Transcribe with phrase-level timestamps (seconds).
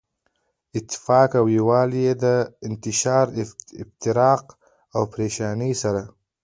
[0.77, 2.33] اتفاق او يو والی ئي په
[2.67, 3.25] انتشار،
[3.83, 4.43] افتراق
[4.95, 6.01] او پريشانۍ سره